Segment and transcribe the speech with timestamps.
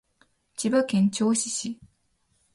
[0.57, 1.79] 千葉県銚子市